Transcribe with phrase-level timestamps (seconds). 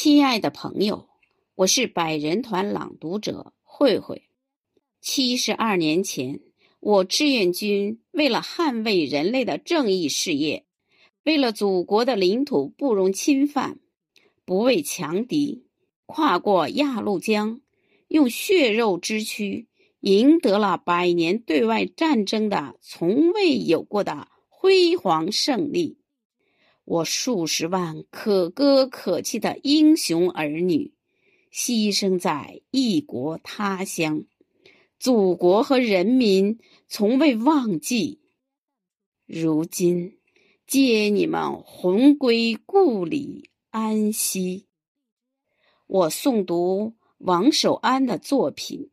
[0.00, 1.08] 亲爱的朋友，
[1.56, 4.28] 我是百人团朗读者慧慧。
[5.00, 6.38] 七十二年前，
[6.78, 10.66] 我志愿军为了捍卫人类的正义事业，
[11.24, 13.80] 为了祖国的领土不容侵犯，
[14.44, 15.64] 不畏强敌，
[16.06, 17.60] 跨过鸭绿江，
[18.06, 19.66] 用血肉之躯
[19.98, 25.98] 赢得了百年对外战争的从未有过的辉煌胜利。
[26.90, 30.94] 我数十万可歌可泣的英雄儿女，
[31.52, 34.24] 牺牲在异国他乡，
[34.98, 38.20] 祖国和人民从未忘记。
[39.26, 40.16] 如今，
[40.66, 44.64] 接你们魂归故里安息。
[45.86, 48.84] 我诵读王守安的作品《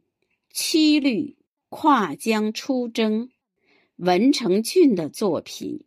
[0.52, 1.38] 七律
[1.70, 3.28] 跨江出征》，
[3.96, 5.80] 文成俊的作品《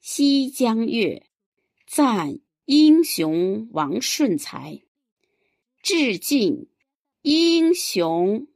[0.00, 1.22] 西江月》。
[1.86, 4.82] 赞英雄王顺才，
[5.82, 6.66] 致敬
[7.22, 8.48] 英雄。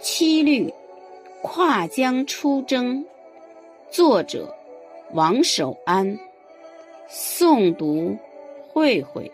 [0.00, 0.72] 七律
[1.42, 3.04] 跨江出征，
[3.90, 4.54] 作者
[5.12, 6.18] 王守安，
[7.10, 8.16] 诵读
[8.68, 9.30] 慧慧。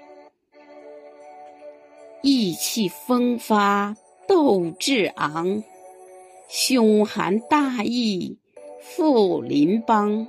[2.22, 3.94] 意气风发，
[4.26, 5.62] 斗志昂。
[6.48, 8.38] 胸含大义
[8.80, 10.26] 赴邻邦，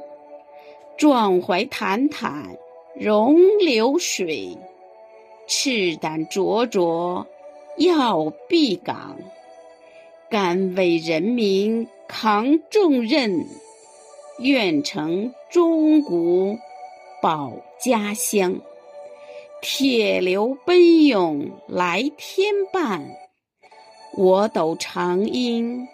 [0.97, 2.57] 壮怀坦坦
[2.93, 4.57] 容流水，
[5.47, 7.25] 赤胆灼灼
[7.77, 9.17] 要避港，
[10.29, 13.45] 甘为人民扛重任，
[14.39, 16.57] 愿成忠骨
[17.21, 18.59] 保家乡。
[19.61, 23.09] 铁流奔涌来天伴，
[24.17, 25.87] 我斗长缨。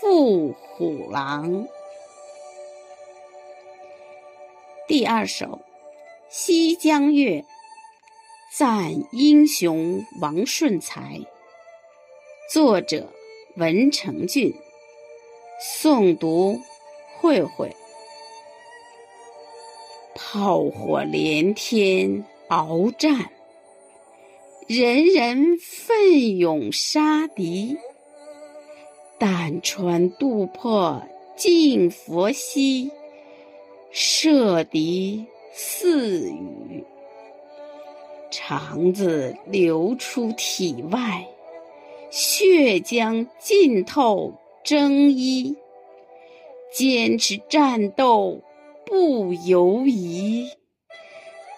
[0.00, 1.66] 赴虎狼。
[4.86, 5.46] 第二首
[6.28, 7.40] 《西江月》，
[8.56, 11.20] 赞英雄王顺才。
[12.52, 13.12] 作者
[13.56, 14.54] 文成俊。
[15.60, 16.60] 诵读
[17.16, 17.74] 慧慧。
[20.14, 23.32] 炮火连天鏖战，
[24.68, 27.76] 人人奋勇杀敌。
[29.18, 31.02] 胆穿渡破
[31.36, 32.90] 净佛西，
[33.90, 36.84] 射敌四羽。
[38.30, 41.26] 肠子流出体外，
[42.10, 45.56] 血浆浸透征衣。
[46.72, 48.42] 坚持战斗
[48.84, 50.50] 不犹疑，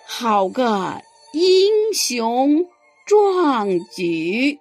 [0.06, 2.65] 好个英雄
[3.06, 4.60] 壮举！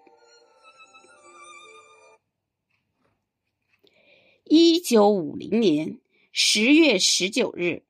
[4.90, 6.00] 九五零年
[6.32, 7.84] 十月十九日，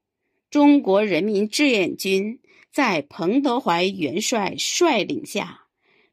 [0.50, 2.42] 中国人民志愿军
[2.74, 5.68] 在彭德怀元帅率领下，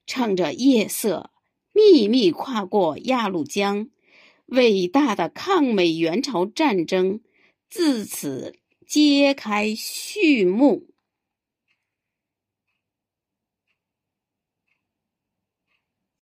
[0.06, 1.32] 趁着夜色，
[1.72, 3.88] 秘密跨过鸭绿江，
[4.44, 7.18] 伟大的抗美援朝战争
[7.68, 8.54] 自此
[8.86, 10.86] 揭开序幕。